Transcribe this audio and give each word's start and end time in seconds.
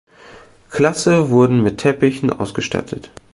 Klasse 0.71 1.29
wurden 1.29 1.61
mit 1.61 1.77
Teppichen 1.77 2.31
ausgestattet. 2.33 3.11